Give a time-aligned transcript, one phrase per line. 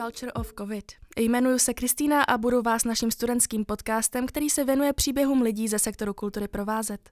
[0.00, 0.84] Culture of COVID.
[1.16, 5.78] Jmenuji se Kristýna a budu vás naším studentským podcastem, který se věnuje příběhům lidí ze
[5.78, 7.10] sektoru kultury provázet.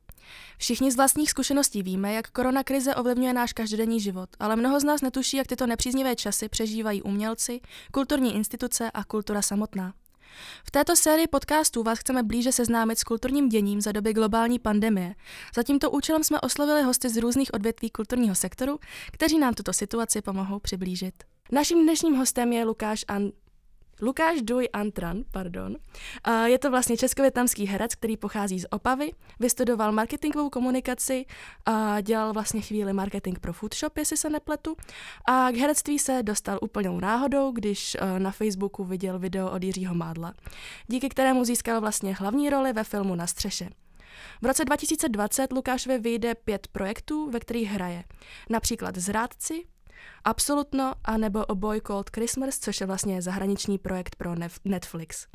[0.58, 5.02] Všichni z vlastních zkušeností víme, jak koronakrize ovlivňuje náš každodenní život, ale mnoho z nás
[5.02, 7.61] netuší, jak tyto nepříznivé časy přežívají umělci,
[7.93, 9.94] kulturní instituce a kultura samotná.
[10.64, 15.14] V této sérii podcastů vás chceme blíže seznámit s kulturním děním za doby globální pandemie.
[15.54, 18.79] Za tímto účelem jsme oslovili hosty z různých odvětví kulturního sektoru,
[19.12, 21.14] kteří nám tuto situaci pomohou přiblížit.
[21.53, 23.31] Naším dnešním hostem je Lukáš An...
[24.03, 25.77] Lukáš Duj Antran, pardon.
[26.45, 31.25] Je to vlastně českovětnamský herec, který pochází z Opavy, vystudoval marketingovou komunikaci,
[31.67, 34.77] a dělal vlastně chvíli marketing pro Foodshop, jestli se nepletu.
[35.28, 39.94] A k herectví se dostal úplnou náhodou, když e, na Facebooku viděl video od Jiřího
[39.94, 40.34] Mádla,
[40.86, 43.69] díky kterému získal vlastně hlavní roli ve filmu Na střeše.
[44.42, 48.05] V roce 2020 Lukášovi vyjde pět projektů, ve kterých hraje.
[48.50, 49.64] Například Zrádci,
[50.25, 55.27] Absolutno a nebo A Boy Called Christmas, což je vlastně zahraniční projekt pro Netflix.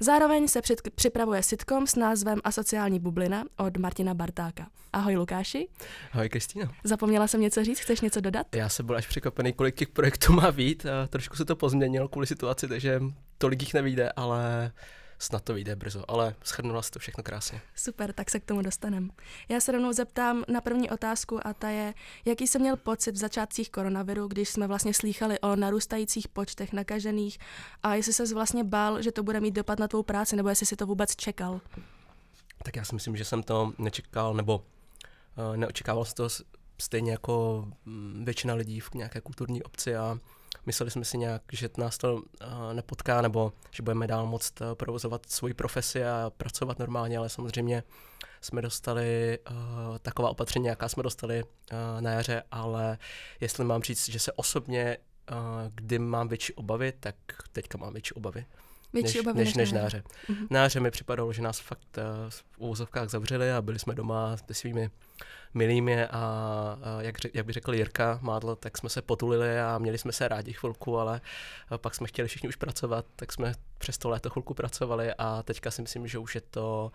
[0.00, 4.66] Zároveň se před, připravuje sitcom s názvem Asociální bublina od Martina Bartáka.
[4.92, 5.68] Ahoj Lukáši.
[6.12, 6.72] Ahoj Kristýna.
[6.84, 8.46] Zapomněla jsem něco říct, chceš něco dodat?
[8.56, 10.86] Já jsem byl až překvapený, kolik těch projektů má být.
[11.08, 13.00] Trošku se to pozměnilo kvůli situaci, takže
[13.38, 14.72] tolik jich nevíde, ale
[15.18, 17.60] snad to vyjde brzo, ale schrnula si to všechno krásně.
[17.74, 19.08] Super, tak se k tomu dostaneme.
[19.48, 23.16] Já se rovnou zeptám na první otázku a ta je, jaký jsi měl pocit v
[23.16, 27.38] začátcích koronaviru, když jsme vlastně slýchali o narůstajících počtech nakažených
[27.82, 30.66] a jestli se vlastně bál, že to bude mít dopad na tvou práci, nebo jestli
[30.66, 31.60] si to vůbec čekal?
[32.62, 34.64] Tak já si myslím, že jsem to nečekal, nebo
[35.36, 36.28] uh, neočekával jsem to
[36.80, 40.18] stejně jako mm, většina lidí v nějaké kulturní obci a
[40.68, 42.22] Mysleli jsme si nějak, že nás to uh,
[42.72, 47.82] nepotká, nebo že budeme dál moct uh, provozovat svoji profesi a pracovat normálně, ale samozřejmě
[48.40, 49.56] jsme dostali uh,
[49.98, 52.98] taková opatření, jaká jsme dostali uh, na jaře, ale
[53.40, 54.96] jestli mám říct, že se osobně,
[55.30, 55.36] uh,
[55.74, 57.14] kdy mám větší obavy, tak
[57.52, 58.46] teďka mám větší obavy.
[58.92, 59.72] Větší než, obavy než, než.
[59.72, 60.46] Uh-huh.
[60.50, 64.36] Na jaře mi připadalo, že nás fakt uh, v úvozovkách zavřeli a byli jsme doma
[64.36, 64.90] se svými
[65.54, 69.98] milými a, a jak, jak by řekl Jirka Mádl, tak jsme se potulili a měli
[69.98, 71.20] jsme se rádi chvilku, ale
[71.76, 75.70] pak jsme chtěli všichni už pracovat, tak jsme přes to léto chvilku pracovali a teďka
[75.70, 76.92] si myslím, že už je to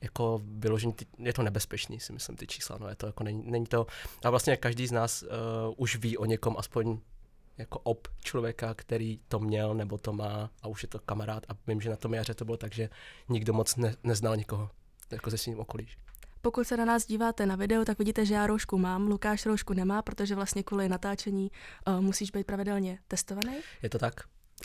[0.00, 3.66] jako vyložení, je to nebezpečný, si myslím, ty čísla, no je to jako není, není
[3.66, 3.86] to,
[4.24, 5.28] a vlastně každý z nás uh,
[5.76, 6.98] už ví o někom aspoň
[7.58, 11.56] jako ob člověka, který to měl nebo to má a už je to kamarád a
[11.66, 12.88] vím, že na tom jaře to bylo tak, že
[13.28, 14.70] nikdo moc ne, neznal nikoho
[15.10, 15.88] jako ze svým okolí.
[16.42, 19.72] Pokud se na nás díváte na video, tak vidíte, že já roušku mám, Lukáš roušku
[19.72, 21.50] nemá, protože vlastně kvůli natáčení
[21.88, 23.56] uh, musíš být pravidelně testovaný.
[23.82, 24.14] Je to tak?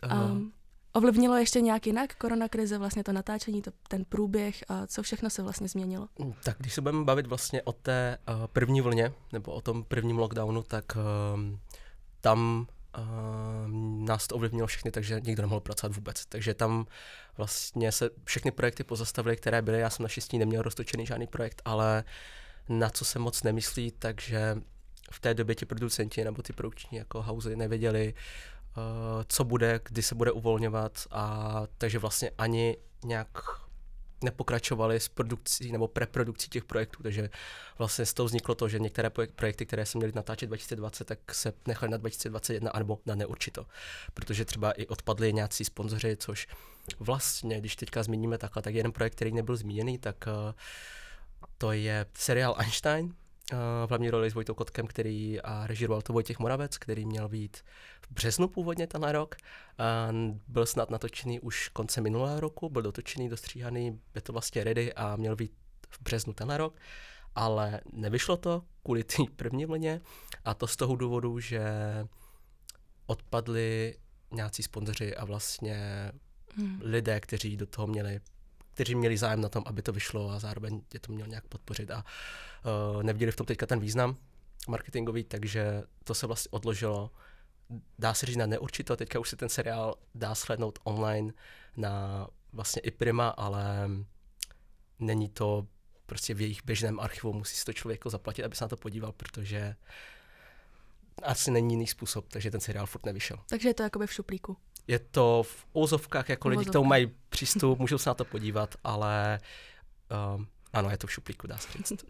[0.06, 0.53] Uh, um,
[0.94, 5.44] ovlivnilo ještě nějak jinak koronakrize, vlastně to natáčení, to, ten průběh a co všechno se
[5.44, 6.08] vlastně změnilo?
[6.20, 9.84] Mm, tak když se budeme bavit vlastně o té uh, první vlně, nebo o tom
[9.84, 11.42] prvním lockdownu, tak uh,
[12.22, 12.68] tam
[12.98, 13.68] Uh,
[14.06, 16.26] nás to ovlivnilo všechny, takže nikdo nemohl pracovat vůbec.
[16.26, 16.86] Takže tam
[17.38, 19.80] vlastně se všechny projekty pozastavily, které byly.
[19.80, 22.03] Já jsem naštěstí neměl roztočený žádný projekt, ale
[22.70, 24.58] na co se moc nemyslí, takže
[25.12, 28.84] v té době ti producenti nebo ty produkční jako housey nevěděli, uh,
[29.28, 33.30] co bude, kdy se bude uvolňovat a takže vlastně ani nějak
[34.23, 37.29] nepokračovali s produkcí nebo preprodukcí těch projektů, takže
[37.78, 41.53] vlastně z toho vzniklo to, že některé projekty, které se měly natáčet 2020, tak se
[41.67, 43.66] nechaly na 2021 nebo na neurčito,
[44.13, 46.47] protože třeba i odpadli nějací sponzoři, což
[47.00, 50.53] vlastně, když teďka zmíníme takhle, tak jeden projekt, který nebyl zmíněný, tak uh,
[51.57, 53.16] to je seriál Einstein,
[53.86, 57.58] v hlavní roli s Vojtou Kotkem, který a režíroval to Vojtěch Moravec, který měl být
[58.02, 59.36] v březnu původně ten rok.
[59.78, 60.09] A
[60.48, 65.16] byl snad natočený už konce minulého roku, byl dotočený, dostříhaný, je to vlastně ready a
[65.16, 65.52] měl být
[65.90, 66.76] v březnu ten rok.
[67.36, 70.02] Ale nevyšlo to kvůli té první vlně
[70.46, 71.64] a to z toho důvodu, že
[73.06, 73.96] odpadli
[74.32, 76.12] nějací sponzoři a vlastně
[76.56, 76.80] hmm.
[76.84, 78.20] lidé, kteří do toho měli
[78.73, 81.91] kteří měli zájem na tom, aby to vyšlo a zároveň je to měl nějak podpořit
[81.91, 82.03] a
[82.96, 84.17] uh, neviděli v tom teďka ten význam
[84.67, 87.11] marketingový, takže to se vlastně odložilo.
[87.99, 91.34] Dá se říct na neurčito, teďka už se ten seriál dá slednout online
[91.78, 93.90] na vlastně i Prima, ale
[94.99, 95.67] není to
[96.05, 98.78] prostě v jejich běžném archivu, musí si to člověk jako zaplatit, aby se na to
[98.78, 99.76] podíval, protože
[101.23, 103.37] asi není jiný způsob, takže ten seriál furt nevyšel.
[103.49, 104.58] Takže je to jakoby v šuplíku
[104.88, 108.76] je to v úzovkách, jako lidi k tomu mají přístup, můžou se na to podívat,
[108.84, 109.40] ale
[110.35, 112.06] um, ano, je to v šuplíku, dá se říct.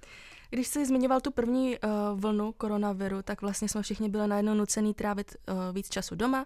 [0.49, 4.93] Když jsi zmiňoval tu první uh, vlnu koronaviru, tak vlastně jsme všichni byli najednou nucený
[4.93, 6.45] trávit uh, víc času doma.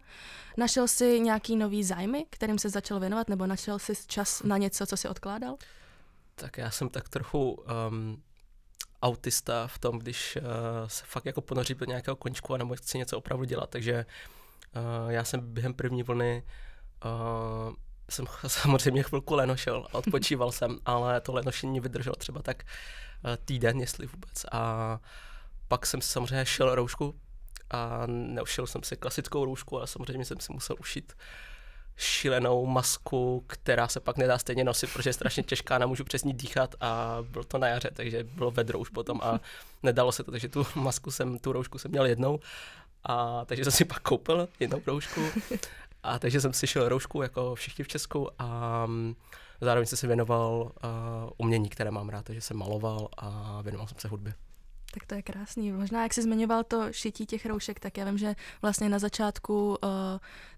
[0.58, 4.86] Našel jsi nějaký nový zájmy, kterým se začal věnovat, nebo našel jsi čas na něco,
[4.86, 5.58] co si odkládal?
[6.36, 8.24] Tak já jsem tak trochu um,
[9.02, 10.44] autista v tom, když uh,
[10.88, 14.47] se fakt jako ponoří do nějakého končku a nebo chci něco opravdu dělat, takže Uh,
[15.08, 16.44] já jsem během první vlny
[17.06, 17.74] uh,
[18.10, 23.80] jsem samozřejmě chvilku lenošel a odpočíval jsem, ale to lenošení vydrželo třeba tak uh, týden,
[23.80, 24.46] jestli vůbec.
[24.52, 25.00] A
[25.68, 27.16] pak jsem samozřejmě šel roušku
[27.72, 31.14] a neušil jsem si klasickou roušku, ale samozřejmě jsem si musel ušít
[31.98, 36.34] šílenou masku, která se pak nedá stejně nosit, protože je strašně těžká, nemůžu přes ní
[36.34, 39.40] dýchat a bylo to na jaře, takže bylo vedro už potom a
[39.84, 42.40] nedalo se to, takže tu masku jsem, tu roušku jsem měl jednou
[43.08, 45.22] a takže jsem si pak koupil jednou roušku
[46.04, 49.16] a takže jsem si šel roušku jako všichni v Česku a mm,
[49.62, 54.00] zároveň jsem se věnoval uh, umění, které mám rád, takže jsem maloval a věnoval jsem
[54.00, 54.34] se hudbě.
[54.98, 55.72] Tak to je krásný.
[55.72, 59.70] Možná, jak jsi zmiňoval to šití těch roušek, tak já vím, že vlastně na začátku
[59.70, 59.90] uh,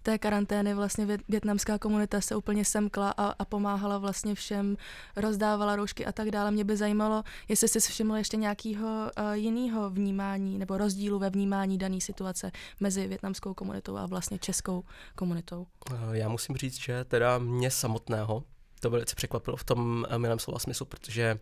[0.03, 4.77] té karantény vlastně větnamská komunita se úplně semkla a, a pomáhala vlastně všem,
[5.15, 6.51] rozdávala roušky a tak dále.
[6.51, 11.77] Mě by zajímalo, jestli jsi všiml ještě nějakého uh, jiného vnímání nebo rozdílu ve vnímání
[11.77, 14.83] dané situace mezi větnamskou komunitou a vlastně českou
[15.15, 15.67] komunitou.
[15.91, 18.43] Uh, já musím říct, že teda mě samotného
[18.79, 21.39] to velice překvapilo v tom milém slova smyslu, protože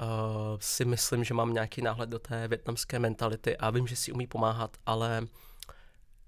[0.00, 0.06] uh,
[0.60, 4.26] si myslím, že mám nějaký náhled do té větnamské mentality a vím, že si umí
[4.26, 5.26] pomáhat, ale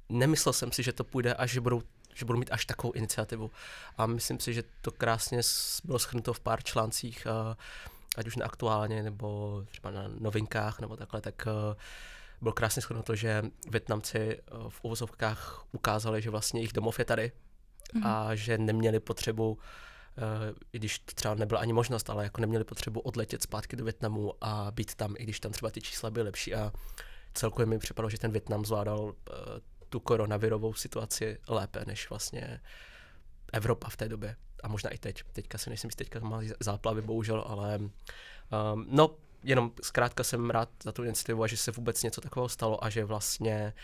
[0.09, 1.83] nemyslel jsem si, že to půjde až, že budou
[2.15, 3.51] že budu mít až takovou iniciativu.
[3.97, 5.41] A myslím si, že to krásně
[5.85, 7.55] bylo schrnuto v pár článcích, uh,
[8.17, 11.77] ať už na aktuálně, nebo třeba na novinkách, nebo takhle, tak uh,
[12.41, 17.33] bylo krásně schrnuto, že Větnamci uh, v uvozovkách ukázali, že vlastně jejich domov je tady
[17.95, 18.07] mm-hmm.
[18.07, 19.90] a že neměli potřebu uh, Eh,
[20.73, 24.35] i když to třeba nebyla ani možnost, ale jako neměli potřebu odletět zpátky do Větnamu
[24.41, 26.73] a být tam, i když tam třeba ty čísla byly lepší a
[27.35, 29.15] celkově mi připadalo, že ten Větnam zvládal uh,
[29.89, 32.61] tu koronavirovou situaci lépe než vlastně
[33.53, 35.23] Evropa v té době a možná i teď.
[35.33, 37.91] Teďka si nejsem teďka má záplavy, bohužel, ale um,
[38.89, 42.85] no, jenom zkrátka jsem rád za tu iniciativu a že se vůbec něco takového stalo
[42.85, 43.75] a že vlastně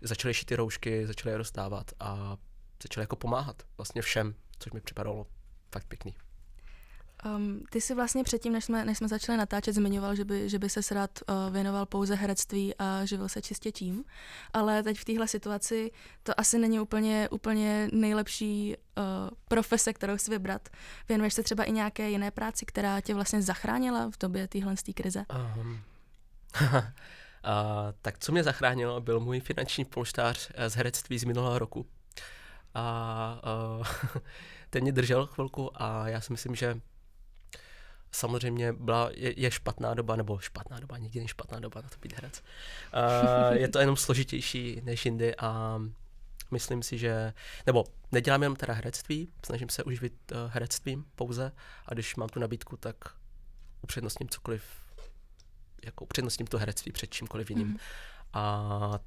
[0.00, 2.36] začaly šít ty roušky, začaly je rozdávat a
[2.82, 5.26] začaly jako pomáhat vlastně všem, což mi připadalo
[5.76, 6.14] fakt pěkný.
[7.24, 10.58] Um, ty si vlastně předtím, než jsme, než jsme začali natáčet, zmiňoval, že by, že
[10.58, 14.04] by se rád uh, věnoval pouze herectví a živil se čistě tím,
[14.52, 15.90] ale teď v téhle situaci
[16.22, 19.04] to asi není úplně, úplně nejlepší uh,
[19.48, 20.68] profese, kterou si vybrat.
[21.08, 25.24] Věnuješ se třeba i nějaké jiné práci, která tě vlastně zachránila v době téhle krize?
[25.56, 25.80] Um, uh,
[28.02, 31.86] tak co mě zachránilo, byl můj finanční polštář z herectví z minulého roku.
[32.74, 33.40] A
[33.78, 33.86] uh,
[34.76, 36.80] ten mě držel chvilku a já si myslím, že
[38.10, 41.96] samozřejmě byla, je, je špatná doba, nebo špatná doba, nikdy není špatná doba na to
[42.02, 42.42] být herec.
[43.50, 45.80] Uh, je to jenom složitější než jindy a
[46.50, 47.32] myslím si, že,
[47.66, 51.52] nebo nedělám jenom teda herectví, snažím se uživit uh, herectvím pouze
[51.86, 52.96] a když mám tu nabídku, tak
[53.82, 54.64] upřednostním cokoliv,
[55.84, 57.68] jako upřednostním to herectví před čímkoliv jiným.
[57.68, 57.76] Mm.
[58.32, 59.00] A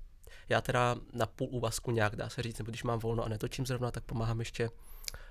[0.49, 3.65] já teda na půl úvazku nějak, dá se říct, nebo když mám volno a netočím
[3.65, 4.69] zrovna, tak pomáhám ještě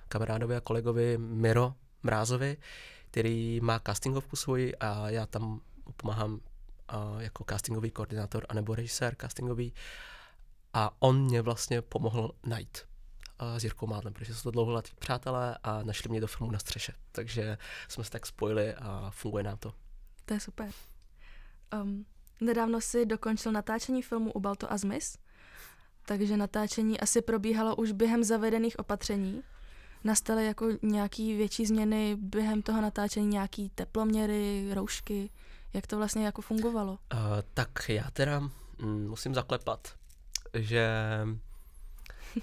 [0.09, 2.57] kamarádovi a kolegovi Miro Mrázovi,
[3.11, 5.61] který má castingovku svoji a já tam
[5.97, 6.41] pomáhám uh,
[7.19, 9.75] jako castingový koordinátor anebo režisér castingový
[10.75, 12.79] a on mě vlastně pomohl najít
[13.43, 16.59] uh, s Jirkou Mádlem, protože jsou to dlouholetí přátelé a našli mě do filmu na
[16.59, 16.93] střeše.
[17.13, 19.75] Takže jsme se tak spojili a funguje nám to.
[20.25, 20.71] To je super.
[21.83, 22.07] Um,
[22.41, 25.19] nedávno si dokončil natáčení filmu U Balto a Zmys,
[26.07, 29.43] takže natáčení asi probíhalo už během zavedených opatření
[30.05, 35.31] nastaly jako nějaký větší změny během toho natáčení, nějaký teploměry, roušky,
[35.73, 36.93] jak to vlastně jako fungovalo?
[36.93, 36.99] Uh,
[37.55, 39.89] tak já teda mm, musím zaklepat,
[40.55, 40.89] že,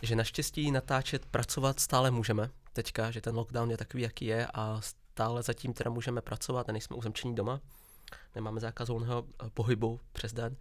[0.02, 4.82] že naštěstí natáčet, pracovat stále můžeme teďka, že ten lockdown je takový, jaký je a
[4.82, 7.62] stále zatím teda můžeme pracovat nejsme uzemčení doma,
[8.36, 10.56] nemáme zákaz volného eh, pohybu přes den.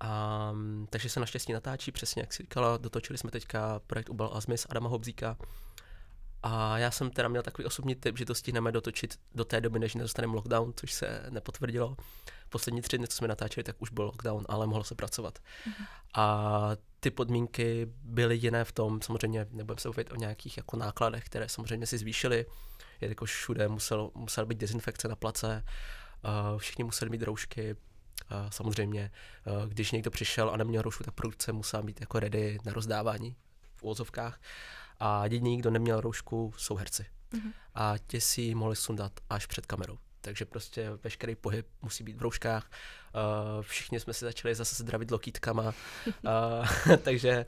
[0.00, 4.30] A, mm, takže se naštěstí natáčí, přesně jak si říkala, dotočili jsme teďka projekt Ubal
[4.34, 5.36] Azmis Adama Hobzíka,
[6.46, 9.78] a já jsem teda měl takový osobní tip, že to stihneme dotočit do té doby,
[9.78, 11.96] než nedostaneme lockdown, což se nepotvrdilo.
[12.48, 15.38] Poslední tři dny, co jsme natáčeli, tak už byl lockdown, ale mohlo se pracovat.
[15.38, 15.86] Mm-hmm.
[16.14, 16.70] A
[17.00, 21.48] ty podmínky byly jiné v tom, samozřejmě nebudeme se mluvit o nějakých jako nákladech, které
[21.48, 22.46] samozřejmě si zvýšily,
[23.00, 25.64] jelikož všude musel, musel být dezinfekce na place,
[26.24, 29.10] uh, všichni museli mít roušky, uh, samozřejmě,
[29.46, 33.36] uh, když někdo přišel a neměl roušku, tak produkce musela být jako ready na rozdávání
[33.76, 34.40] v úvozovkách
[35.04, 37.06] a jediný, kdo neměl roušku, jsou herci.
[37.32, 37.52] Mm-hmm.
[37.74, 39.98] A ti si mohli sundat až před kamerou.
[40.20, 42.70] Takže prostě veškerý pohyb musí být v rouškách.
[42.70, 45.62] Uh, všichni jsme si začali zase zdravit lokýtkama.
[45.62, 47.46] uh, takže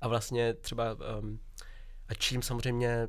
[0.00, 1.40] a vlastně třeba um,
[2.08, 3.08] a čím samozřejmě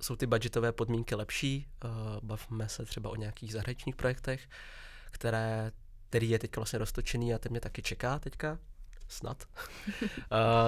[0.00, 1.90] jsou ty budgetové podmínky lepší, uh,
[2.22, 4.48] bavíme se třeba o nějakých zahraničních projektech,
[5.10, 5.72] které,
[6.08, 8.58] který je teď vlastně roztočený a ten mě taky čeká teďka,
[9.08, 9.44] snad.
[10.02, 10.08] uh,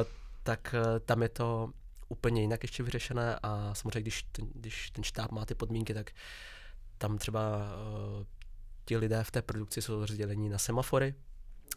[0.42, 1.72] tak uh, tam je to
[2.08, 6.10] úplně jinak ještě vyřešené a samozřejmě, když ten, když ten štáb má ty podmínky, tak
[6.98, 8.24] tam třeba uh,
[8.84, 11.14] ti lidé v té produkci jsou rozdělení na semafory,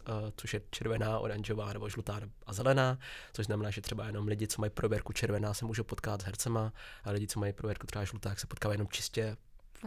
[0.08, 2.98] uh, což je červená, oranžová nebo žlutá a zelená,
[3.32, 6.72] což znamená, že třeba jenom lidi, co mají prověrku červená, se můžou potkat s hercema
[7.04, 9.36] a lidi, co mají prověrku třeba žlutá, se potkávají jenom čistě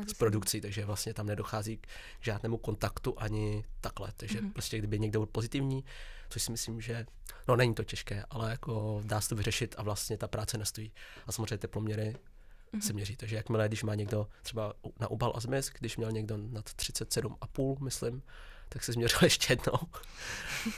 [0.08, 1.88] s produkcí, takže vlastně tam nedochází k
[2.22, 4.12] žádnému kontaktu ani takhle.
[4.18, 4.54] Takže mm-hmm.
[4.54, 5.84] prostě kdyby někdo byl pozitivní,
[6.30, 7.06] což si myslím, že
[7.48, 10.92] no není to těžké, ale jako dá se to vyřešit a vlastně ta práce nestojí.
[11.28, 12.16] A samozřejmě teploměry
[12.74, 12.80] mm-hmm.
[12.80, 13.16] se měří.
[13.16, 17.84] Takže jakmile, když má někdo třeba na ubal a zmys, když měl někdo nad 37,5,
[17.84, 18.22] myslím,
[18.70, 19.80] tak se změřil ještě jednou.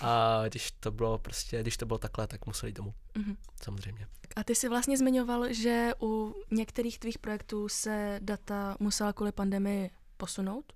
[0.02, 2.94] A když to bylo prostě, když to bylo takhle, tak museli domů.
[3.16, 3.38] Mm-hmm.
[3.64, 4.08] Samozřejmě.
[4.36, 9.90] A ty jsi vlastně zmiňoval, že u některých tvých projektů se data musela kvůli pandemii
[10.18, 10.74] posunout.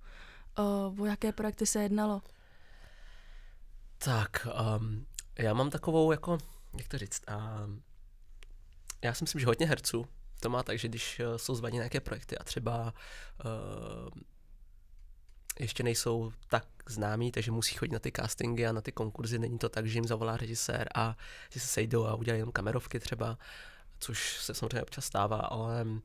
[0.58, 2.22] O, o jaké projekty se jednalo?
[3.98, 4.46] Tak,
[4.78, 5.06] um,
[5.38, 6.38] já mám takovou jako,
[6.78, 7.22] jak to říct,
[7.64, 7.82] um,
[9.02, 10.06] já si myslím, že hodně herců
[10.40, 12.94] to má tak, že když uh, jsou zvaní nějaké projekty a třeba
[13.44, 14.10] uh,
[15.60, 19.38] ještě nejsou tak známí, takže musí chodit na ty castingy a na ty konkurzy.
[19.38, 21.16] Není to tak, že jim zavolá režisér a
[21.50, 23.38] že se sejdou a udělají jenom kamerovky třeba,
[23.98, 26.00] což se samozřejmě občas stává, ale uh,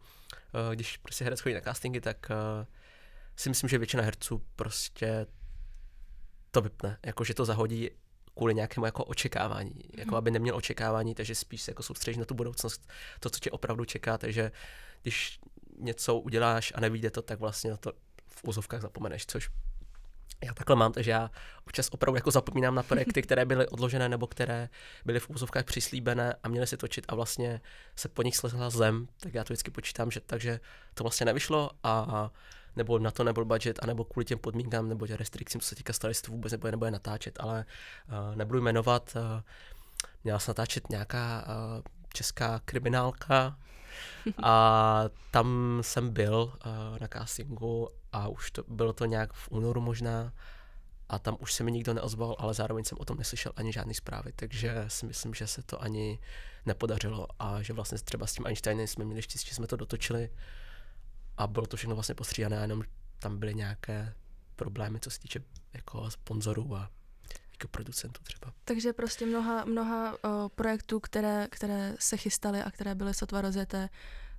[0.74, 2.66] když prostě herec chodí na castingy, tak uh,
[3.36, 5.28] si myslím, že většina herců prostě
[6.52, 7.90] to vypne, jakože to zahodí
[8.36, 12.34] kvůli nějakému jako očekávání, jako aby neměl očekávání, takže spíš se jako soustředíš na tu
[12.34, 14.52] budoucnost, to, co tě opravdu čeká, takže
[15.02, 15.40] když
[15.80, 17.94] něco uděláš a nevíde to, tak vlastně na to
[18.28, 19.50] v úzovkách zapomeneš, což
[20.44, 21.32] já takhle mám, takže já
[21.68, 24.70] občas opravdu jako zapomínám na projekty, které byly odložené nebo které
[25.06, 27.62] byly v úzovkách přislíbené a měly se točit a vlastně
[27.96, 30.60] se po nich slezla zem, tak já to vždycky počítám, že takže
[30.94, 32.32] to vlastně nevyšlo a
[32.76, 35.94] nebo na to nebyl budget, anebo kvůli těm podmínkám nebo těm restrikcím, co se týká
[35.94, 37.66] stali, to vůbec nebude, nebude natáčet, ale
[38.30, 39.42] uh, nebudu jmenovat, uh,
[40.24, 41.82] měla se natáčet nějaká uh,
[42.14, 43.58] česká kriminálka
[44.44, 49.82] a tam jsem byl uh, na castingu a už to bylo to nějak v únoru
[49.82, 50.34] možná
[51.10, 53.94] a tam už se mi nikdo neozval, ale zároveň jsem o tom neslyšel ani žádný
[53.94, 56.20] zprávy, takže si myslím, že se to ani
[56.66, 60.30] nepodařilo a že vlastně třeba s tím Einsteinem jsme měli štěstí, že jsme to dotočili
[61.38, 62.84] a bylo to všechno vlastně postříhané, jenom
[63.20, 64.14] tam byly nějaké
[64.56, 65.40] problémy, co se týče
[65.74, 66.90] jako sponzorů a
[67.52, 68.54] jako producentů třeba.
[68.64, 73.90] Takže prostě mnoha, mnoha o, projektů, které, které se chystaly a které byly sotva rozjeté,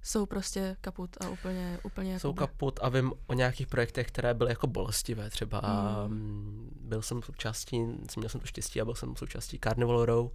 [0.03, 4.51] jsou prostě kaput a úplně, úplně Jsou kaput a vím o nějakých projektech, které byly
[4.51, 5.31] jako bolestivé.
[5.31, 5.61] Třeba
[6.07, 6.71] hmm.
[6.81, 7.79] byl jsem součástí,
[8.17, 10.31] měl jsem to štěstí a byl jsem součástí Carnival Row,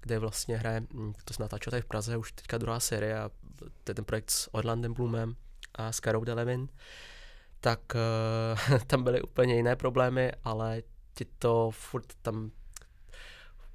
[0.00, 3.30] kde vlastně hraje, hm, to se natáčelo tady v Praze, už teďka druhá série a
[3.58, 5.36] to je ten projekt s Orlandem Bloomem
[5.74, 6.68] a s Karou Delevin,
[7.60, 7.80] tak
[8.70, 10.82] uh, tam byly úplně jiné problémy, ale
[11.14, 12.50] ti to furt tam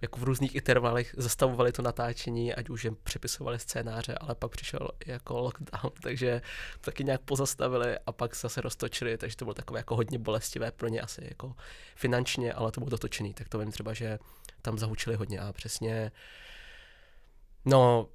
[0.02, 4.90] jako v různých intervalech zastavovali to natáčení, ať už jim přepisovali scénáře, ale pak přišel
[5.06, 6.42] jako lockdown, takže
[6.82, 10.88] taky nějak pozastavili a pak zase roztočili, takže to bylo takové jako hodně bolestivé pro
[10.88, 11.56] ně asi jako
[11.96, 14.20] finančně, ale to bylo dotočený, tak to vím třeba, že
[14.62, 16.12] tam zahučili hodně a přesně
[17.66, 18.08] no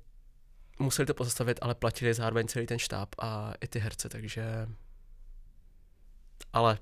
[0.79, 4.69] museli to pozastavit, ale platili zároveň celý ten štáb a i ty herce, takže
[6.53, 6.79] ale,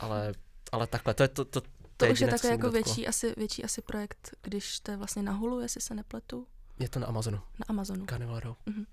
[0.00, 0.32] ale,
[0.72, 1.62] ale takhle, to je to, to,
[1.96, 5.22] to, to už je takový jako větší asi, větší asi projekt, když to je vlastně
[5.22, 6.46] na Hulu, jestli se nepletu.
[6.78, 7.36] Je to na Amazonu.
[7.36, 8.06] Na Amazonu.
[8.06, 8.56] Carnival Row.
[8.66, 8.86] Mm-hmm.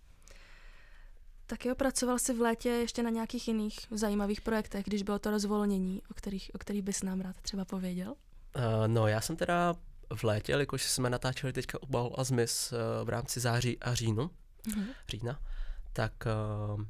[1.47, 5.31] Tak jo, pracoval jsi v létě ještě na nějakých jiných zajímavých projektech, když bylo to
[5.31, 8.15] rozvolnění, o kterých, o kterých bys nám rád třeba pověděl?
[8.55, 9.75] Uh, no, já jsem teda
[10.15, 14.29] v létě, jakož jsme natáčeli teďka Ubal a Zmys uh, v rámci září a říjnu,
[14.63, 14.85] mm-hmm.
[15.09, 15.39] října,
[15.93, 16.13] tak
[16.75, 16.85] uh,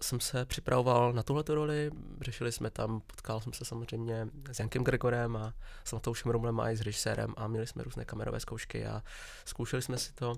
[0.00, 1.90] jsem se připravoval na tuhle roli,
[2.20, 6.70] řešili jsme tam, potkal jsem se samozřejmě s Jankem Gregorem a s Matoušem Rumlem a
[6.70, 9.02] i s režisérem a měli jsme různé kamerové zkoušky a
[9.44, 10.36] zkoušeli jsme si to, uh,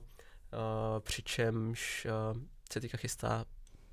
[1.00, 2.40] přičemž uh,
[2.72, 3.44] se teďka chystá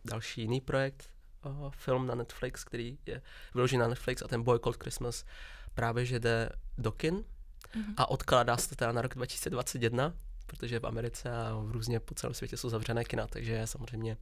[0.05, 1.09] další jiný projekt,
[1.45, 3.21] uh, film na Netflix, který je
[3.53, 5.25] vyložený na Netflix a ten Boy Cold Christmas
[5.74, 7.93] právě, že jde do kin mm-hmm.
[7.97, 10.13] a odkládá se to teda na rok 2021,
[10.45, 14.17] protože v Americe a v různě po celém světě jsou zavřené kina, takže samozřejmě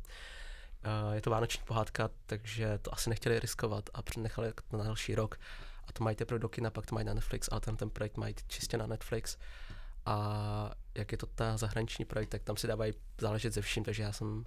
[1.14, 5.40] je to vánoční pohádka, takže to asi nechtěli riskovat a přenechali na další rok.
[5.88, 8.18] A to mají teprve do kina, pak to mají na Netflix, ale ten, ten projekt
[8.18, 9.38] mají čistě na Netflix.
[10.06, 14.04] A jak je to ta zahraniční projekt, tak tam si dávají záležet ze vším, takže
[14.04, 14.46] já jsem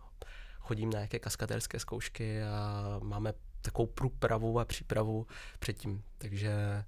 [0.61, 5.27] chodím na nějaké kaskadérské zkoušky a máme takovou průpravu a přípravu
[5.59, 6.03] předtím.
[6.19, 6.85] Takže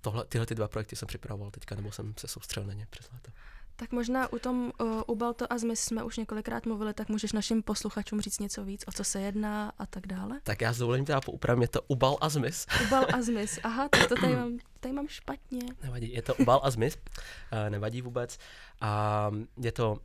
[0.00, 3.10] tohle, tyhle ty dva projekty jsem připravoval teďka, nebo jsem se soustředil na ně přes
[3.10, 3.30] léto.
[3.76, 7.32] Tak možná u tom uh, u Balto a Zmys jsme už několikrát mluvili, tak můžeš
[7.32, 10.40] našim posluchačům říct něco víc, o co se jedná a tak dále?
[10.42, 12.66] Tak já s dovolením teda poupravím, je to Ubal a Zmys.
[12.86, 15.60] Ubal a Zmys, aha, tak to tady mám, tady mám špatně.
[15.82, 18.38] Nevadí, je to Ubal a Zmys, uh, nevadí vůbec.
[18.80, 19.98] A je to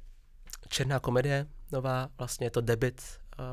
[0.69, 3.01] černá komedie nová, vlastně je to debit
[3.39, 3.45] uh,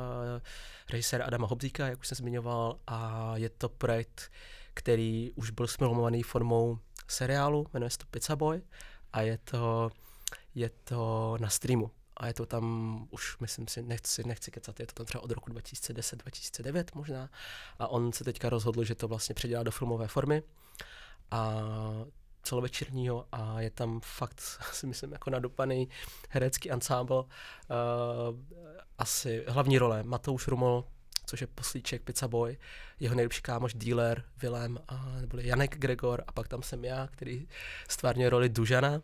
[0.91, 4.33] režiséra Adama Hobzíka, jak už jsem zmiňoval, a je to projekt,
[4.75, 6.79] který už byl smilmovaný formou
[7.09, 8.63] seriálu, jmenuje se to Pizza Boy
[9.13, 9.91] a je to,
[10.55, 11.91] je to na streamu.
[12.17, 15.31] A je to tam už, myslím si, nechci, nechci kecat, je to tam třeba od
[15.31, 17.31] roku 2010-2009 možná.
[17.79, 20.43] A on se teďka rozhodl, že to vlastně předělá do filmové formy.
[21.31, 21.63] A
[22.43, 24.41] celovečerního a je tam fakt,
[24.73, 25.89] si myslím, jako nadupaný
[26.31, 27.15] herecký ansábl.
[27.15, 28.39] Uh,
[28.99, 30.85] asi hlavní role Matouš Rumol,
[31.27, 32.59] což je poslíček Pizza Boy,
[33.01, 37.49] jeho nejlepší kámoš dealer Vilém, a, neboli Janek Gregor a pak tam jsem já, který
[37.89, 39.03] stvárně roli Dužana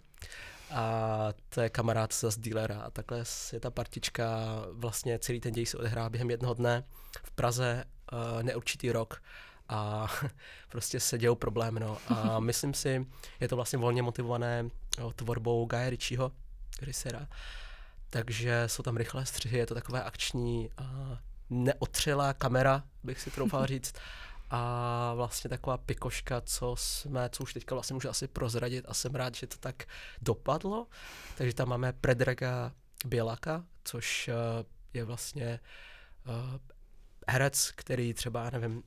[0.70, 4.26] a to je kamarád z dealera a takhle je ta partička,
[4.72, 6.84] vlastně celý ten děj se odehrá během jednoho dne
[7.24, 9.22] v Praze, uh, neurčitý rok
[9.68, 10.06] a
[10.68, 11.80] prostě se dějou problémy.
[11.80, 11.98] No.
[12.08, 13.06] A myslím si,
[13.40, 14.64] je to vlastně volně motivované
[14.98, 16.32] jo, tvorbou Gaia Ritchieho,
[16.80, 17.28] režiséra.
[18.10, 21.18] Takže jsou tam rychlé střihy, je to takové akční, a
[21.50, 23.94] neotřelá kamera, bych si troufal říct.
[24.50, 29.14] A vlastně taková pikoška, co jsme, co už teďka vlastně můžu asi prozradit a jsem
[29.14, 29.84] rád, že to tak
[30.22, 30.86] dopadlo.
[31.38, 32.72] Takže tam máme Predraga
[33.06, 34.34] Bělaka, což eh,
[34.94, 35.60] je vlastně
[36.26, 36.34] uh,
[37.28, 38.82] herec, který třeba, nevím,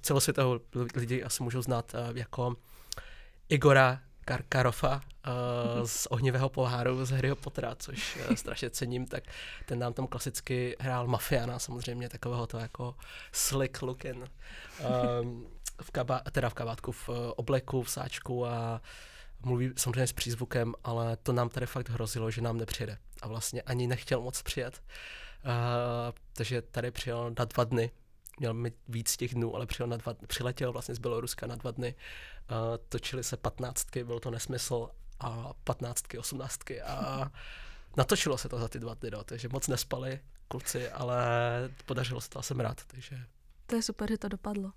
[0.00, 0.60] celosvětovou
[0.94, 2.56] lidi asi můžou znát jako
[3.48, 9.24] Igora Karkarofa uh, z Ohnivého poháru z Harryho Pottera, což uh, strašně cením, tak
[9.66, 12.94] ten nám tam klasicky hrál mafiana, samozřejmě takového to jako
[13.32, 14.16] slick looking,
[15.20, 15.46] um,
[15.82, 18.80] v kaba, teda v kabátku, v uh, obleku, v sáčku a
[19.44, 22.98] mluví samozřejmě s přízvukem, ale to nám tady fakt hrozilo, že nám nepřijede.
[23.22, 24.82] A vlastně ani nechtěl moc přijet.
[25.44, 25.52] Uh,
[26.32, 27.90] takže tady přijel na dva dny
[28.38, 31.70] měl mít víc těch dnů, ale přijel na dva, přiletěl vlastně z Běloruska na dva
[31.70, 31.94] dny.
[32.50, 32.56] Uh,
[32.88, 37.30] točili se patnáctky, byl to nesmysl a patnáctky, osmnáctky a
[37.96, 41.18] natočilo se to za ty dva dny, no, takže moc nespali kluci, ale
[41.86, 43.18] podařilo se to a jsem rád, takže...
[43.66, 44.72] To je super, že to dopadlo.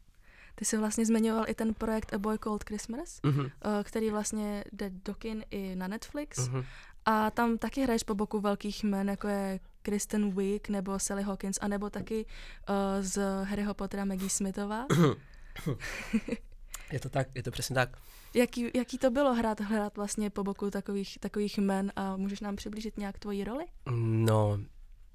[0.56, 3.52] Ty jsi vlastně zmiňoval i ten projekt A Boy Called Christmas, mm-hmm.
[3.84, 6.40] který vlastně jde do kin i na Netflix.
[6.40, 6.66] Mm-hmm.
[7.06, 11.58] A tam taky hraješ po boku velkých jmen, jako je Kristen Wiig nebo Sally Hawkins,
[11.62, 12.26] anebo taky
[12.70, 14.86] uh, z Harryho Pottera Maggie Smithová.
[16.92, 17.98] je to tak, je to přesně tak.
[18.34, 22.56] Jaký, jaký to bylo hrát, hrát vlastně po boku takových, takových men a můžeš nám
[22.56, 23.66] přiblížit nějak tvoji roli?
[23.90, 24.60] No,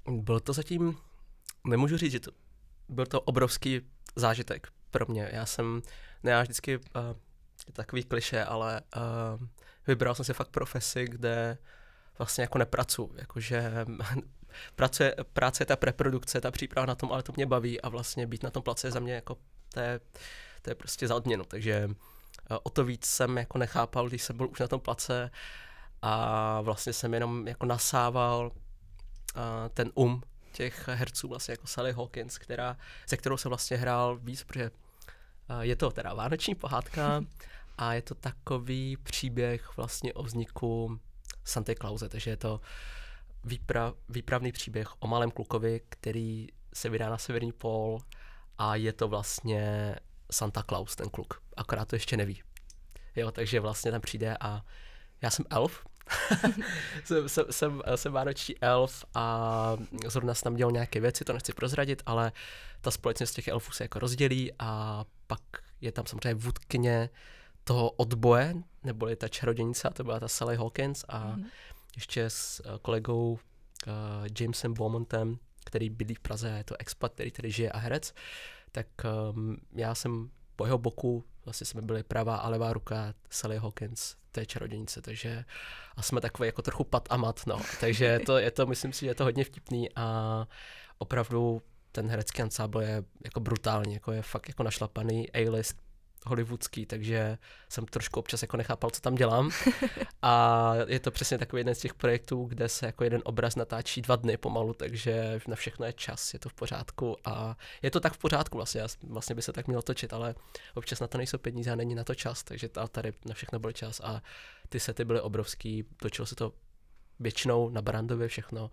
[0.07, 0.97] byl to zatím,
[1.67, 2.31] nemůžu říct, že to
[2.89, 3.81] byl to obrovský
[4.15, 5.29] zážitek pro mě.
[5.33, 5.81] Já jsem,
[6.23, 6.83] ne já vždycky, uh,
[7.67, 9.47] je takový kliše, ale uh,
[9.87, 11.57] vybral jsem si fakt profesi, kde
[12.17, 13.71] vlastně jako nepracu, jakože
[14.75, 18.43] práce, práce ta preprodukce, ta příprava na tom, ale to mě baví a vlastně být
[18.43, 19.37] na tom place za mě jako
[19.73, 19.99] to je,
[20.61, 21.89] to je prostě za odměnu, takže
[22.51, 25.31] eh, o to víc jsem jako nechápal, když jsem byl už na tom place
[26.01, 28.51] a vlastně jsem jenom jako nasával
[29.35, 29.41] uh,
[29.73, 34.43] ten um těch herců, vlastně jako Sally Hawkins, která, se kterou jsem vlastně hrál víc,
[34.43, 34.71] protože
[35.49, 37.21] uh, je to teda vánoční pohádka
[37.77, 40.99] a je to takový příběh vlastně o vzniku
[41.43, 42.61] Santa Clause, takže je to
[43.47, 47.99] výprav, výpravný příběh o malém klukovi, který se vydá na severní pól
[48.57, 49.95] a je to vlastně
[50.31, 51.41] Santa Claus, ten kluk.
[51.57, 52.41] Akorát to ještě neví.
[53.15, 54.61] Jo, takže vlastně tam přijde a
[55.21, 55.85] já jsem elf,
[57.03, 61.53] jsem, jsem, jsem, jsem vánoční elf a zrovna jsem tam dělal nějaké věci, to nechci
[61.53, 62.31] prozradit, ale
[62.81, 65.41] ta společnost těch elfů se jako rozdělí a pak
[65.81, 67.09] je tam samozřejmě vůdkyně
[67.63, 71.45] toho odboje, neboli ta čarodějnice, to byla ta Sally Hawkins a mm-hmm.
[71.97, 73.93] Ještě s uh, kolegou uh,
[74.39, 78.13] Jamesem Beaumontem, který bydlí v Praze, je to expat, který tady žije a herec,
[78.71, 78.87] tak
[79.33, 84.15] um, já jsem po jeho boku, vlastně jsme byli pravá a levá ruka Sally Hawkins,
[84.31, 85.45] té čarodějnice, takže
[85.95, 87.61] a jsme takový jako trochu pat a mat, no.
[87.79, 90.47] Takže to, je to, myslím si, že je to hodně vtipný a
[90.97, 95.86] opravdu ten herecký ansábl je jako brutální, jako je fakt jako našlapaný A-list
[96.27, 97.37] hollywoodský, takže
[97.69, 99.51] jsem trošku občas jako nechápal, co tam dělám.
[100.21, 104.01] A je to přesně takový jeden z těch projektů, kde se jako jeden obraz natáčí
[104.01, 107.99] dva dny pomalu, takže na všechno je čas, je to v pořádku a je to
[107.99, 110.35] tak v pořádku vlastně, vlastně by se tak mělo točit, ale
[110.75, 113.71] občas na to nejsou peníze a není na to čas, takže tady na všechno byl
[113.71, 114.21] čas a
[114.69, 116.53] ty sety byly obrovský, točilo se to
[117.19, 118.71] většinou na Brandově všechno,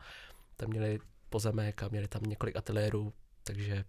[0.56, 0.98] tam měli
[1.30, 3.12] pozemek a měli tam několik ateliérů,
[3.44, 3.84] takže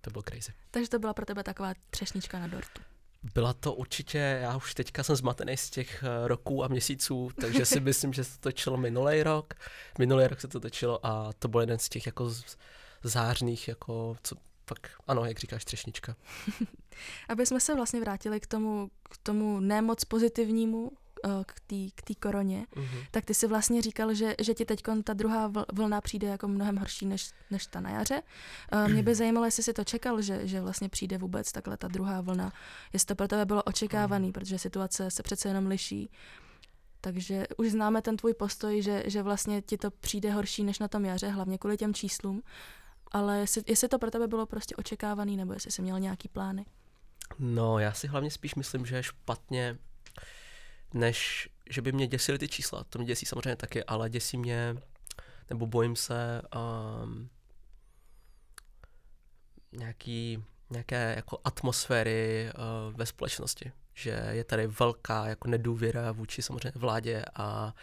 [0.00, 0.52] to bylo crazy.
[0.70, 2.91] Takže to byla pro tebe taková třešnička na dortu.
[3.34, 7.66] Byla to určitě, já už teďka jsem zmatený z těch eh, roků a měsíců, takže
[7.66, 9.54] si myslím, že se to točilo minulý rok.
[9.98, 12.34] Minulý rok se to točilo a to byl jeden z těch jako
[13.02, 16.16] zářných, jako co, pak, ano, jak říkáš, třešnička.
[17.28, 20.90] Aby jsme se vlastně vrátili k tomu, k tomu nemoc pozitivnímu,
[21.46, 23.06] k té k koroně, uh-huh.
[23.10, 26.76] tak ty si vlastně říkal, že, že ti teď ta druhá vlna přijde jako mnohem
[26.76, 28.22] horší než, než ta na jaře.
[28.72, 31.88] Eh, mě by zajímalo, jestli si to čekal, že, že vlastně přijde vůbec takhle ta
[31.88, 32.52] druhá vlna.
[32.92, 34.32] Jestli to pro tebe bylo očekávaný, uh-huh.
[34.32, 36.10] protože situace se přece jenom liší.
[37.00, 40.88] Takže už známe ten tvůj postoj, že, že vlastně ti to přijde horší než na
[40.88, 42.42] tom jaře, hlavně kvůli těm číslům.
[43.12, 46.66] Ale jestli, jestli to pro tebe bylo prostě očekávaný, nebo jestli jsi měl nějaký plány?
[47.38, 49.78] No, já si hlavně spíš myslím, že je špatně,
[50.94, 52.84] než že by mě děsily ty čísla.
[52.84, 54.76] To mě děsí samozřejmě taky, ale děsí mě,
[55.50, 56.42] nebo bojím se
[57.02, 57.28] um,
[59.72, 63.72] nějaký, nějaké jako atmosféry uh, ve společnosti.
[63.94, 67.74] Že je tady velká jako nedůvěra vůči samozřejmě vládě a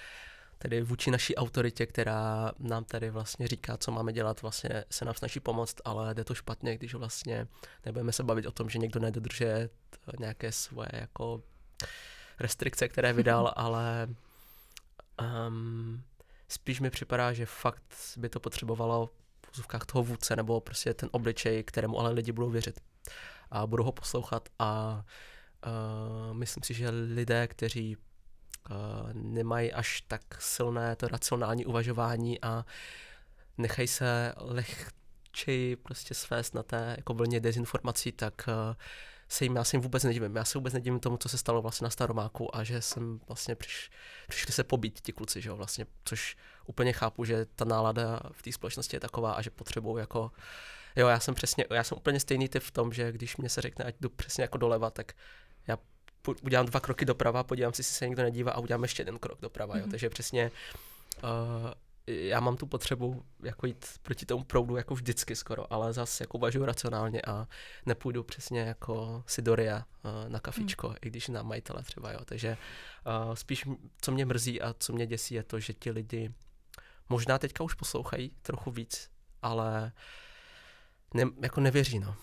[0.58, 5.15] tedy vůči naší autoritě, která nám tady vlastně říká, co máme dělat, vlastně se nám
[5.15, 7.48] snaží pomoct, ale jde to špatně, když vlastně
[7.86, 9.69] nebudeme se bavit o tom, že někdo nedodržuje
[10.19, 11.43] nějaké svoje jako
[12.39, 14.10] restrikce, které vydal, ale
[15.47, 16.04] um,
[16.47, 17.84] spíš mi připadá, že fakt
[18.17, 19.10] by to potřebovalo
[19.45, 22.80] v úzovkách toho vůdce nebo prostě ten obličej, kterému ale lidi budou věřit
[23.52, 25.04] a budou ho poslouchat a
[25.65, 27.97] uh, myslím si, že lidé, kteří
[29.13, 32.65] nemají až tak silné to racionální uvažování a
[33.58, 38.75] nechají se lehčeji prostě svést na té jako vlně dezinformací, tak uh,
[39.29, 40.35] se jim, já se jim vůbec nedivím.
[40.35, 43.55] Já se vůbec nedivím tomu, co se stalo vlastně na Staromáku a že jsem vlastně
[43.55, 43.89] přiš,
[44.27, 48.41] přišli se pobít ti kluci, že jo, vlastně, což úplně chápu, že ta nálada v
[48.41, 50.31] té společnosti je taková a že potřebují jako
[50.95, 53.61] Jo, já jsem přesně, já jsem úplně stejný typ v tom, že když mě se
[53.61, 55.13] řekne, ať jdu přesně jako doleva, tak
[55.67, 55.77] já
[56.43, 59.41] udělám dva kroky doprava, podívám si, jestli se někdo nedívá a udělám ještě jeden krok
[59.41, 59.73] doprava.
[59.73, 59.77] Mm-hmm.
[59.77, 59.83] Jo.
[59.83, 59.91] Mhm.
[59.91, 60.51] Takže přesně
[61.23, 61.29] uh,
[62.10, 66.38] já mám tu potřebu jako jít proti tomu proudu jako vždycky skoro, ale zase jako
[66.38, 67.48] uvažuji racionálně a
[67.86, 70.95] nepůjdu přesně jako Sidoria uh, na kafičko, mm.
[71.02, 72.19] i když na majitele třeba, jo.
[72.26, 72.58] Takže
[73.28, 73.65] uh, spíš
[74.02, 76.34] co mě mrzí a co mě děsí je to, že ti lidi
[77.10, 79.10] možná teďka už poslouchají trochu víc,
[79.41, 79.91] ale
[81.13, 82.15] ne, jako nevěří, no.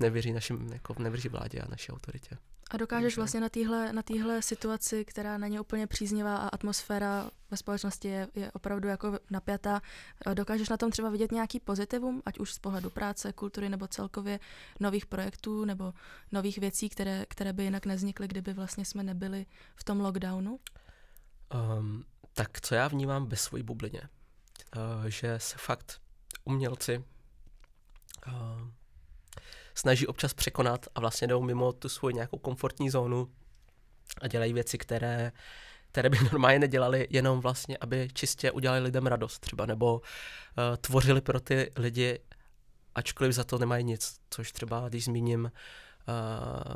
[0.00, 2.36] Nevěří našim, jako nevěří vládě a naší autoritě.
[2.74, 7.56] A dokážeš vlastně na téhle na týhle situaci, která není úplně příznivá a atmosféra ve
[7.56, 9.82] společnosti je, je opravdu jako napjatá,
[10.34, 14.40] dokážeš na tom třeba vidět nějaký pozitivum, ať už z pohledu práce, kultury nebo celkově
[14.80, 15.94] nových projektů nebo
[16.32, 20.60] nových věcí, které, které by jinak nevznikly, kdyby vlastně jsme nebyli v tom lockdownu?
[21.78, 24.02] Um, tak co já vnímám ve své bublině,
[24.76, 26.00] uh, že se fakt
[26.44, 27.04] umělci
[28.26, 28.32] uh,
[29.74, 33.30] snaží občas překonat a vlastně jdou mimo tu svoji nějakou komfortní zónu
[34.20, 35.32] a dělají věci, které,
[35.92, 40.02] které by normálně nedělali, jenom vlastně, aby čistě udělali lidem radost třeba, nebo uh,
[40.80, 42.20] tvořili pro ty lidi,
[42.94, 46.74] ačkoliv za to nemají nic, což třeba, když zmíním uh,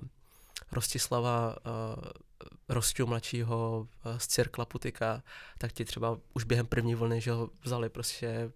[0.72, 2.04] Rostislava uh,
[2.68, 5.22] Rostiu mladšího uh, z Cirkla Putika,
[5.58, 8.52] tak ti třeba už během první vlny, že ho vzali prostě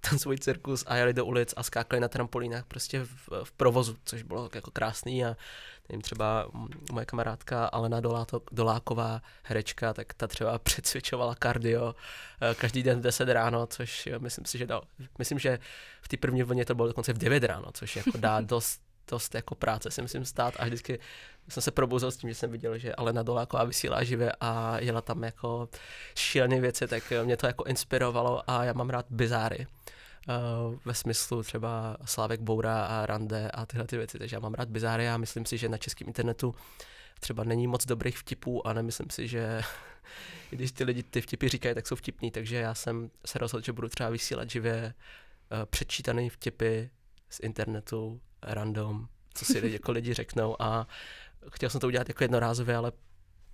[0.00, 3.96] ten svůj cirkus a jeli do ulic a skákali na trampolínách prostě v, v provozu,
[4.04, 5.36] což bylo jako krásný a
[5.88, 6.48] nevím, třeba
[6.92, 11.94] moje kamarádka Alena Doláto, Doláková, herečka, tak ta třeba předsvědčovala kardio
[12.40, 14.82] eh, každý den v 10 ráno, což myslím si, že dal,
[15.18, 15.58] myslím, že
[16.02, 19.34] v té první vlně to bylo dokonce v 9 ráno, což jako dá dost dost
[19.34, 20.98] jako práce si myslím stát a vždycky
[21.48, 25.00] jsem se probuzel s tím, že jsem viděl, že Alena Doláková vysílá živě a jela
[25.00, 25.68] tam jako
[26.14, 29.66] šílené věci, tak mě to jako inspirovalo a já mám rád bizáry.
[30.28, 34.54] Uh, ve smyslu třeba Slávek Boura a Rande a tyhle ty věci, takže já mám
[34.54, 36.54] rád bizáry a myslím si, že na českém internetu
[37.20, 39.60] třeba není moc dobrých vtipů a nemyslím si, že
[40.50, 43.72] když ty lidi ty vtipy říkají, tak jsou vtipní, takže já jsem se rozhodl, že
[43.72, 44.94] budu třeba vysílat živě
[45.52, 46.90] uh, předčítané vtipy
[47.30, 50.86] z internetu random, co si lidi, jako lidi řeknou a
[51.50, 52.92] chtěl jsem to udělat jako jednorázově, ale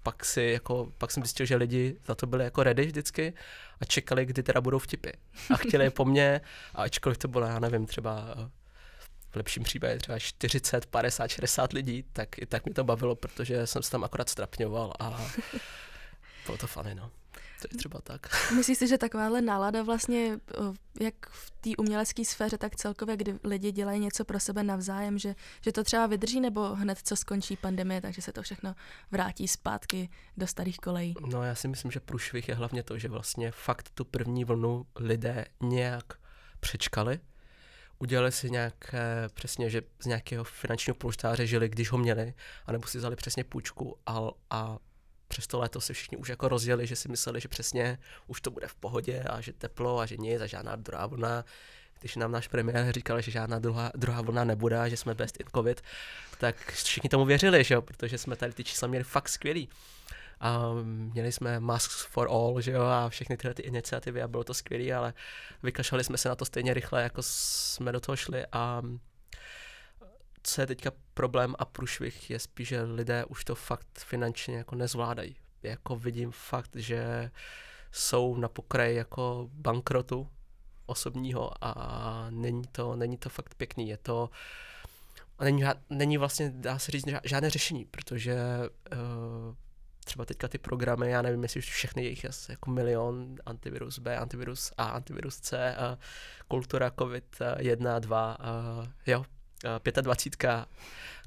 [0.03, 3.35] pak, si jako, pak jsem zjistil, že lidi za to byli jako ready vždycky
[3.81, 5.11] a čekali, kdy teda budou vtipy.
[5.51, 6.41] A chtěli je po mně,
[6.75, 8.35] a ačkoliv to bylo, já nevím, třeba
[9.31, 13.67] v lepším případě třeba 40, 50, 60 lidí, tak i tak mě to bavilo, protože
[13.67, 15.31] jsem se tam akorát strapňoval a
[16.47, 17.11] bylo to fany, no.
[17.63, 18.27] To je třeba tak.
[18.57, 20.39] Myslíš si, že takováhle nálada vlastně,
[21.01, 25.35] jak v té umělecké sféře, tak celkově, kdy lidi dělají něco pro sebe navzájem, že,
[25.61, 28.75] že to třeba vydrží, nebo hned co skončí pandemie, takže se to všechno
[29.11, 31.15] vrátí zpátky do starých kolejí?
[31.27, 34.87] No já si myslím, že průšvih je hlavně to, že vlastně fakt tu první vlnu
[34.97, 36.05] lidé nějak
[36.61, 37.21] přečkali,
[37.99, 42.35] udělali si nějaké, přesně, že z nějakého finančního polštáře žili, když ho měli,
[42.67, 44.79] anebo si vzali přesně půjčku a, a
[45.29, 48.51] přes to léto se všichni už jako rozjeli, že si mysleli, že přesně už to
[48.51, 51.45] bude v pohodě a že teplo a že nic a žádná druhá vlna.
[52.01, 55.41] Když nám náš premiér říkal, že žádná druhá, druhá vlna nebude a že jsme best
[55.41, 55.83] in covid,
[56.39, 57.83] tak všichni tomu věřili, že jo?
[57.83, 59.69] protože jsme tady ty čísla měli fakt skvělý.
[60.41, 64.45] A měli jsme Masks for All, že jo, a všechny tyhle ty iniciativy a bylo
[64.45, 65.15] to skvělé, ale
[65.63, 68.83] vykašlali jsme se na to stejně rychle, jako jsme do toho šli a
[70.47, 74.75] co je teďka problém a průšvih je spíš, že lidé už to fakt finančně jako
[74.75, 75.37] nezvládají.
[75.63, 77.31] Jako vidím fakt, že
[77.93, 80.29] jsou na pokraji jako bankrotu
[80.87, 83.89] osobního a není to, není to fakt pěkný.
[83.89, 84.31] Je to,
[85.41, 88.37] není, není vlastně, dá se říct, žádné řešení, protože
[88.93, 89.55] uh,
[90.05, 94.73] třeba teďka ty programy, já nevím, jestli všechny jejich je jako milion, antivirus B, antivirus
[94.77, 95.99] A, antivirus C, a
[96.49, 99.25] kultura COVID 1, 2, a jo,
[100.01, 100.67] 25,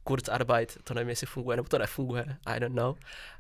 [0.04, 2.96] Kurzarbeit, to nevím, jestli funguje nebo to nefunguje, I don't know,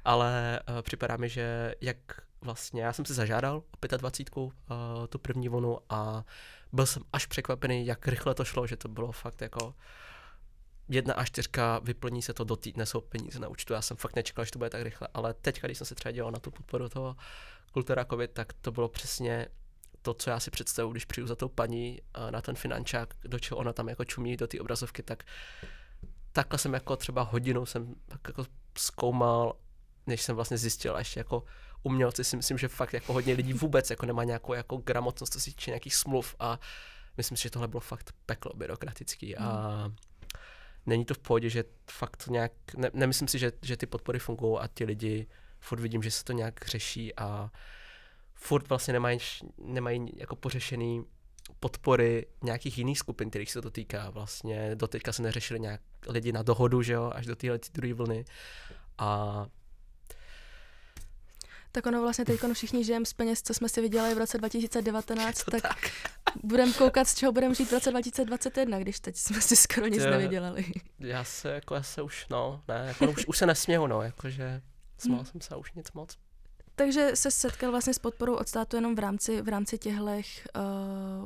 [0.05, 1.97] ale uh, připadá mi, že jak
[2.41, 4.51] vlastně, já jsem si zažádal o 25, uh,
[5.09, 6.23] tu první vlnu a
[6.71, 9.75] byl jsem až překvapený, jak rychle to šlo, že to bylo fakt jako
[10.89, 13.73] jedna a čtyřka, vyplní se to do týdne, jsou peníze na účtu.
[13.73, 16.11] Já jsem fakt nečekal, že to bude tak rychle, ale teď, když jsem se třeba
[16.11, 17.15] dělal na tu podporu toho
[17.71, 19.47] kultura COVID, tak to bylo přesně
[20.13, 23.57] to, co já si představuji, když přijdu za tou paní na ten finančák, do čeho
[23.57, 25.23] ona tam jako čumí do té obrazovky, tak
[26.31, 28.45] takhle jsem jako třeba hodinu jsem tak jako
[28.77, 29.55] zkoumal,
[30.07, 31.43] než jsem vlastně zjistil, a ještě jako
[31.83, 35.39] umělci si myslím, že fakt jako hodně lidí vůbec jako nemá nějakou jako gramotnost, co
[35.39, 36.59] se týče nějakých smluv a
[37.17, 39.95] myslím si, že tohle bylo fakt peklo byrokratický a hmm.
[40.85, 44.59] není to v pohodě, že fakt nějak, ne, nemyslím si, že, že ty podpory fungují
[44.59, 45.27] a ti lidi
[45.59, 47.51] furt vidím, že se to nějak řeší a
[48.39, 49.19] furt vlastně nemají,
[49.57, 51.03] nemají jako pořešený
[51.59, 54.09] podpory nějakých jiných skupin, kterých se to týká.
[54.09, 58.25] Vlastně doteďka se neřešili nějak lidi na dohodu, že jo, až do téhle druhé vlny.
[58.97, 59.45] A
[61.71, 65.43] tak ono vlastně teď všichni žijeme z peněz, co jsme si vydělali v roce 2019,
[65.43, 65.91] tak, tak.
[66.43, 70.03] budeme koukat, z čeho budeme žít v roce 2021, když teď jsme si skoro nic
[70.03, 70.65] Tě, nevydělali.
[70.99, 74.61] Já se, jako já se už, no, ne, jako už, už se nesměju, no, jakože
[74.97, 75.25] smál hmm.
[75.25, 76.17] jsem se už nic moc.
[76.79, 80.11] Takže se setkal vlastně s podporou od státu jenom v rámci, v rámci těchto, uh,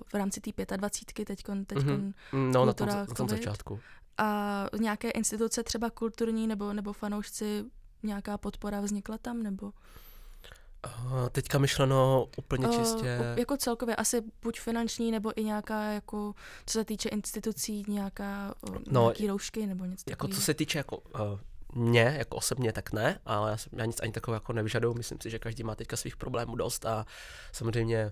[0.08, 2.52] v rámci té 25 teďkon, teďkon mm-hmm.
[2.52, 3.80] No, na tom, na tom začátku.
[4.18, 7.66] A nějaké instituce třeba kulturní nebo, nebo fanoušci,
[8.04, 9.66] nějaká podpora vznikla tam, nebo?
[9.66, 13.18] Uh, teďka myšleno úplně čistě.
[13.20, 16.36] Uh, jako celkově asi buď finanční, nebo i nějaká, jako,
[16.66, 18.54] co se týče institucí, nějaká,
[18.88, 21.40] no, nějaký roušky nebo něco Jako co se týče jako uh,
[21.76, 24.94] mě, jako osobně, tak ne, ale já, já nic ani takového jako nevyžaduju.
[24.94, 27.06] Myslím si, že každý má teďka svých problémů dost a
[27.52, 28.12] samozřejmě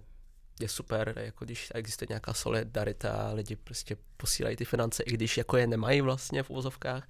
[0.60, 5.58] je super, jako když existuje nějaká solidarita, lidi prostě posílají ty finance, i když jako
[5.58, 7.08] je nemají vlastně v uvozovkách,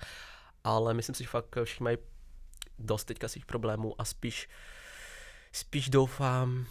[0.64, 1.98] ale myslím si, že fakt všichni mají
[2.80, 4.50] dost teďka svých problémů a spíš
[5.52, 6.66] spíš doufám,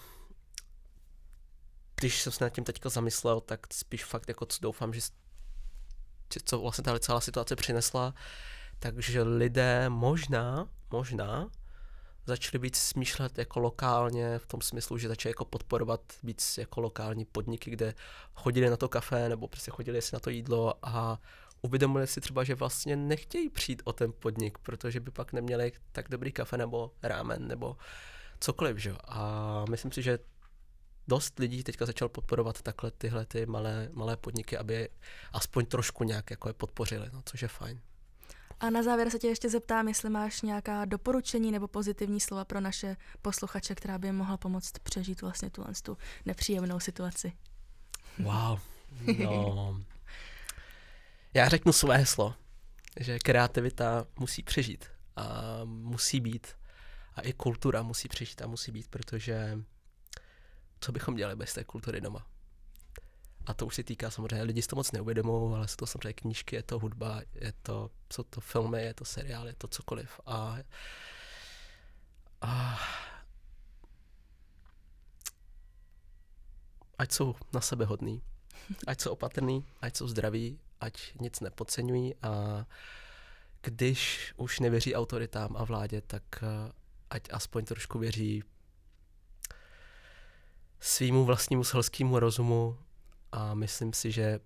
[2.00, 5.00] když jsem se nad tím teďka zamyslel, tak spíš fakt jako doufám, že
[6.44, 8.14] co vlastně ta celá situace přinesla,
[8.80, 11.50] takže lidé možná, možná
[12.26, 17.24] začali být smýšlet jako lokálně v tom smyslu, že začali jako podporovat víc jako lokální
[17.24, 17.94] podniky, kde
[18.34, 21.20] chodili na to kafe nebo prostě chodili si na to jídlo a
[21.62, 26.08] uvědomili si třeba, že vlastně nechtějí přijít o ten podnik, protože by pak neměli tak
[26.08, 27.76] dobrý kafe nebo rámen nebo
[28.40, 28.94] cokoliv, že?
[29.04, 30.18] A myslím si, že
[31.08, 34.88] dost lidí teďka začal podporovat takhle tyhle ty malé, malé podniky, aby
[35.32, 37.80] aspoň trošku nějak jako je podpořili, no, což je fajn.
[38.60, 42.60] A na závěr se tě ještě zeptám, jestli máš nějaká doporučení nebo pozitivní slova pro
[42.60, 47.32] naše posluchače, která by mohla pomoct přežít vlastně tu, tu nepříjemnou situaci.
[48.18, 48.58] Wow,
[49.24, 49.80] no.
[51.34, 52.34] Já řeknu své heslo,
[53.00, 54.84] že kreativita musí přežít
[55.16, 56.46] a musí být
[57.14, 59.58] a i kultura musí přežít a musí být, protože
[60.80, 62.26] co bychom dělali bez té kultury doma?
[63.46, 66.12] A to už se týká samozřejmě, lidi si to moc neuvědomují, ale jsou to samozřejmě
[66.12, 70.20] knížky, je to hudba, je to, jsou to filmy, je to seriál, je to cokoliv.
[70.26, 70.59] A,
[72.40, 72.81] a
[76.98, 78.22] ať jsou na sebe hodný,
[78.87, 82.66] ať jsou opatrný, ať jsou zdraví, ať nic nepodceňují a
[83.62, 86.22] když už nevěří autoritám a vládě, tak
[87.11, 88.42] ať aspoň trošku věří
[90.81, 92.79] svýmu vlastnímu selskému rozumu
[93.32, 94.40] a myslím si, že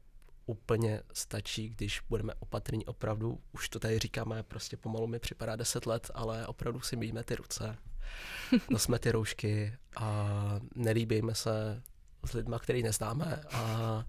[0.47, 3.41] úplně stačí, když budeme opatrní opravdu.
[3.53, 7.35] Už to tady říkáme, prostě pomalu mi připadá 10 let, ale opravdu si mýjíme ty
[7.35, 7.77] ruce,
[8.71, 10.29] nosme ty roušky a
[10.75, 11.83] nelíbíme se
[12.25, 14.05] s lidma, který neznáme a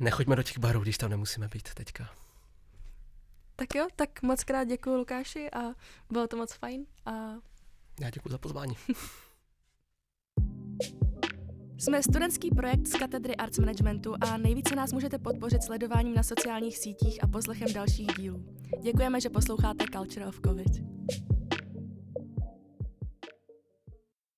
[0.00, 2.10] nechoďme do těch barů, když tam nemusíme být teďka.
[3.56, 5.60] Tak jo, tak moc krát děkuji Lukáši a
[6.10, 6.86] bylo to moc fajn.
[7.06, 7.12] A...
[8.00, 8.76] Já děkuji za pozvání.
[11.84, 16.78] Jsme studentský projekt z katedry Arts Managementu a nejvíce nás můžete podpořit sledováním na sociálních
[16.78, 18.44] sítích a poslechem dalších dílů.
[18.82, 20.82] Děkujeme, že posloucháte Culture of Covid.